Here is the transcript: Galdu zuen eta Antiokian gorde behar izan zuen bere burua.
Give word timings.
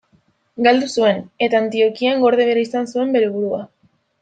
Galdu 0.67 0.87
zuen 0.99 1.19
eta 1.49 1.61
Antiokian 1.65 2.25
gorde 2.25 2.49
behar 2.51 2.63
izan 2.65 2.91
zuen 2.95 3.15
bere 3.19 3.31
burua. 3.39 3.63